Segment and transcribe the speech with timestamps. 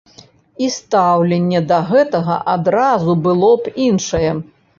[0.67, 4.31] І стаўленне да гэтага адразу было б іншае.